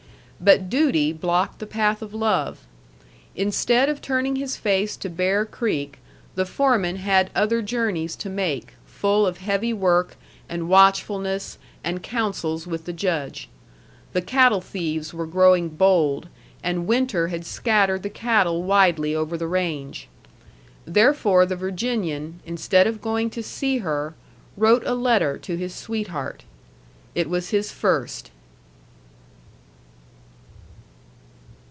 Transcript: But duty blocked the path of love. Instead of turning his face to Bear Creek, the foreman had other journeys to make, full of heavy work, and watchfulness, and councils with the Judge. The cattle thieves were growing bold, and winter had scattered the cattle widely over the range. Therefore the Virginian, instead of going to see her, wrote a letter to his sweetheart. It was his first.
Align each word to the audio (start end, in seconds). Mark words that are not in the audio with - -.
But 0.43 0.71
duty 0.71 1.13
blocked 1.13 1.59
the 1.59 1.67
path 1.67 2.01
of 2.01 2.15
love. 2.15 2.65
Instead 3.35 3.89
of 3.89 4.01
turning 4.01 4.37
his 4.37 4.57
face 4.57 4.97
to 4.97 5.07
Bear 5.07 5.45
Creek, 5.45 5.99
the 6.33 6.47
foreman 6.47 6.95
had 6.95 7.29
other 7.35 7.61
journeys 7.61 8.15
to 8.15 8.27
make, 8.27 8.73
full 8.83 9.27
of 9.27 9.37
heavy 9.37 9.71
work, 9.71 10.17
and 10.49 10.67
watchfulness, 10.67 11.59
and 11.83 12.01
councils 12.01 12.65
with 12.65 12.85
the 12.85 12.91
Judge. 12.91 13.49
The 14.13 14.21
cattle 14.23 14.61
thieves 14.61 15.13
were 15.13 15.27
growing 15.27 15.69
bold, 15.69 16.27
and 16.63 16.87
winter 16.87 17.27
had 17.27 17.45
scattered 17.45 18.01
the 18.01 18.09
cattle 18.09 18.63
widely 18.63 19.13
over 19.13 19.37
the 19.37 19.45
range. 19.45 20.07
Therefore 20.85 21.45
the 21.45 21.55
Virginian, 21.55 22.39
instead 22.47 22.87
of 22.87 22.99
going 22.99 23.29
to 23.29 23.43
see 23.43 23.77
her, 23.77 24.15
wrote 24.57 24.83
a 24.87 24.95
letter 24.95 25.37
to 25.37 25.55
his 25.55 25.75
sweetheart. 25.75 26.45
It 27.13 27.29
was 27.29 27.51
his 27.51 27.71
first. 27.71 28.31